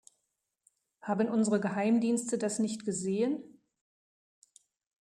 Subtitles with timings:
[1.03, 3.59] Haben unsere Geheimdienste das nicht gesehen?